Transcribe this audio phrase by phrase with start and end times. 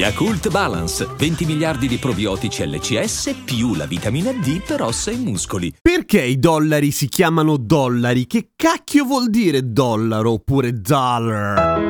[0.00, 5.74] Yakult Balance, 20 miliardi di probiotici LCS più la vitamina D per ossa e muscoli.
[5.78, 8.26] Perché i dollari si chiamano dollari?
[8.26, 11.89] Che cacchio vuol dire dollaro oppure dollar?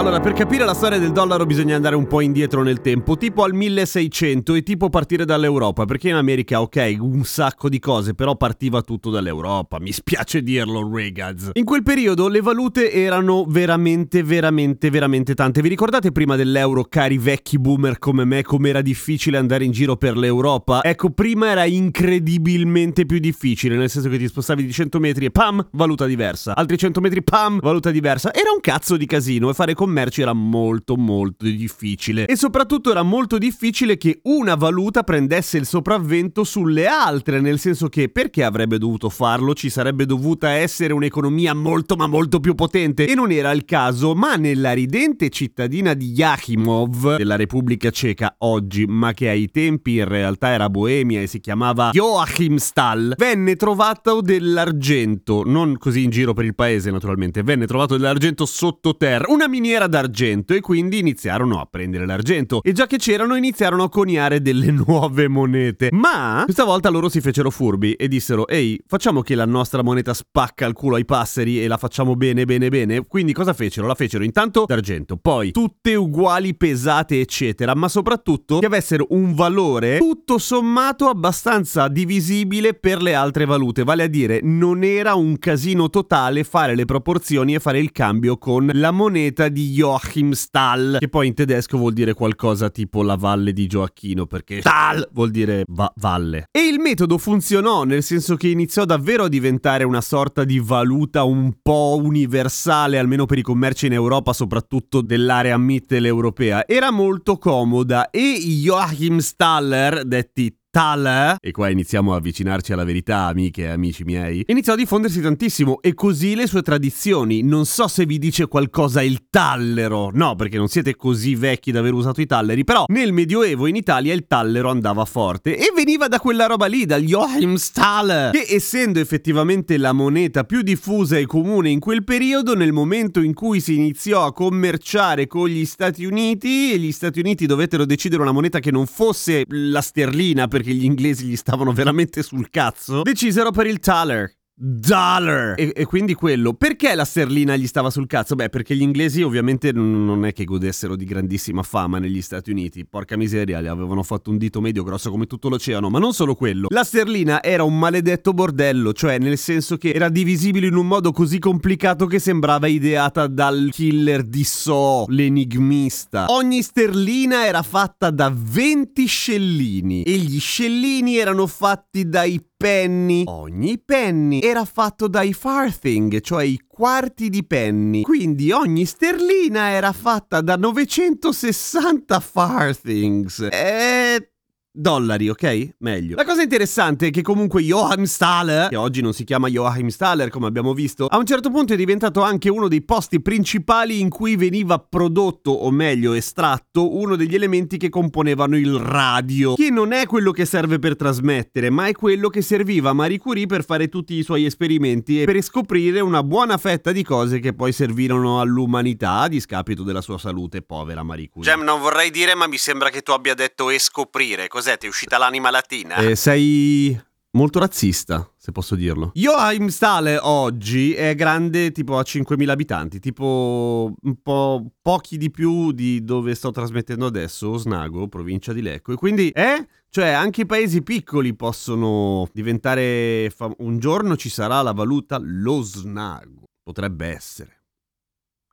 [0.00, 3.44] Allora, per capire la storia del dollaro bisogna andare un po' indietro nel tempo, tipo
[3.44, 8.34] al 1600 e tipo partire dall'Europa, perché in America, ok, un sacco di cose, però
[8.34, 11.50] partiva tutto dall'Europa, mi spiace dirlo, Regads.
[11.52, 15.60] In quel periodo le valute erano veramente, veramente, veramente tante.
[15.60, 20.16] Vi ricordate prima dell'euro, cari vecchi boomer come me, com'era difficile andare in giro per
[20.16, 20.82] l'Europa?
[20.82, 25.30] Ecco, prima era incredibilmente più difficile, nel senso che ti spostavi di 100 metri e
[25.30, 26.56] pam, valuta diversa.
[26.56, 28.32] Altri 100 metri, pam, valuta diversa.
[28.32, 32.26] Era un cazzo di casino e fare commercio era molto molto difficile.
[32.26, 37.88] E soprattutto era molto difficile che una valuta prendesse il sopravvento sulle altre, nel senso
[37.88, 39.52] che perché avrebbe dovuto farlo?
[39.52, 43.06] Ci sarebbe dovuta essere un'economia molto ma molto più potente.
[43.06, 48.86] E non era il caso, ma nella ridente cittadina di Yachimov della Repubblica Ceca oggi,
[48.86, 55.42] ma che ai tempi in realtà era Boemia e si chiamava Joachimsthal, venne trovato dell'argento,
[55.44, 59.86] non così in giro per il paese naturalmente, venne trovato dell'argento sottoterra, una miniera era
[59.86, 62.60] d'argento e quindi iniziarono a prendere l'argento.
[62.62, 65.88] E già che c'erano iniziarono a coniare delle nuove monete.
[65.92, 70.12] Ma questa volta loro si fecero furbi e dissero ehi facciamo che la nostra moneta
[70.12, 73.06] spacca il culo ai passeri e la facciamo bene bene bene.
[73.06, 73.86] Quindi cosa fecero?
[73.86, 79.98] La fecero intanto d'argento, poi tutte uguali, pesate eccetera, ma soprattutto che avessero un valore
[79.98, 83.84] tutto sommato abbastanza divisibile per le altre valute.
[83.84, 88.36] Vale a dire non era un casino totale fare le proporzioni e fare il cambio
[88.36, 93.52] con la moneta di Joachimsthal, che poi in tedesco vuol dire qualcosa tipo la valle
[93.52, 96.46] di Gioacchino, perché Stahl vuol dire va- valle.
[96.50, 101.24] E il metodo funzionò, nel senso che iniziò davvero a diventare una sorta di valuta
[101.24, 106.66] un po' universale, almeno per i commerci in Europa, soprattutto dell'area mitteleuropea.
[106.66, 113.62] Era molto comoda e Joachimsthaler, detti Tal, e qua iniziamo a avvicinarci alla verità, amiche
[113.62, 117.42] e amici miei, iniziò a diffondersi tantissimo e così le sue tradizioni.
[117.42, 121.80] Non so se vi dice qualcosa il tallero, no, perché non siete così vecchi da
[121.80, 126.06] aver usato i talleri, però nel Medioevo in Italia il tallero andava forte e veniva
[126.06, 131.70] da quella roba lì, dal Joachimsthal, che essendo effettivamente la moneta più diffusa e comune
[131.70, 136.72] in quel periodo, nel momento in cui si iniziò a commerciare con gli Stati Uniti
[136.72, 140.74] e gli Stati Uniti dovettero decidere una moneta che non fosse la sterlina per perché
[140.74, 144.30] gli inglesi gli stavano veramente sul cazzo, decisero per il Thaler.
[144.62, 145.54] Dollar!
[145.56, 146.52] E, e, quindi quello.
[146.52, 148.34] Perché la sterlina gli stava sul cazzo?
[148.34, 152.84] Beh, perché gli inglesi ovviamente non è che godessero di grandissima fama negli Stati Uniti.
[152.84, 155.88] Porca miseria, gli avevano fatto un dito medio grosso come tutto l'oceano.
[155.88, 156.66] Ma non solo quello.
[156.68, 161.10] La sterlina era un maledetto bordello, cioè nel senso che era divisibile in un modo
[161.10, 166.26] così complicato che sembrava ideata dal killer di So, l'enigmista.
[166.28, 173.22] Ogni sterlina era fatta da 20 scellini e gli scellini erano fatti dai penny.
[173.24, 178.02] Ogni penny era fatto dai farthing, cioè i quarti di penny.
[178.02, 183.48] Quindi ogni sterlina era fatta da 960 farthings.
[183.50, 184.29] E
[184.72, 185.74] dollari, ok?
[185.78, 186.16] Meglio.
[186.16, 190.30] La cosa interessante è che comunque Joachim Staller, che oggi non si chiama Joachim Staller
[190.30, 194.08] come abbiamo visto, a un certo punto è diventato anche uno dei posti principali in
[194.08, 199.92] cui veniva prodotto, o meglio estratto, uno degli elementi che componevano il radio, che non
[199.92, 203.64] è quello che serve per trasmettere, ma è quello che serviva a Marie Curie per
[203.64, 207.72] fare tutti i suoi esperimenti e per scoprire una buona fetta di cose che poi
[207.72, 211.50] servirono all'umanità a discapito della sua salute, povera Marie Curie.
[211.50, 214.48] Gem, non vorrei dire, ma mi sembra che tu abbia detto e scoprire.
[214.60, 214.76] Cos'è?
[214.76, 215.94] Ti è uscita l'anima latina?
[215.96, 216.94] Eh, sei
[217.30, 219.10] molto razzista, se posso dirlo.
[219.14, 225.72] Joachim Stale oggi è grande tipo a 5.000 abitanti, tipo un po' pochi di più
[225.72, 228.92] di dove sto trasmettendo adesso, Osnago, provincia di Lecco.
[228.92, 229.66] E quindi, eh?
[229.88, 233.32] Cioè, anche i paesi piccoli possono diventare...
[233.34, 236.42] Fam- un giorno ci sarà la valuta l'Osnago.
[236.62, 237.62] Potrebbe essere.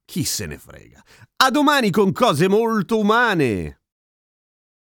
[0.05, 1.03] Chi se ne frega.
[1.43, 3.81] A domani con cose molto umane.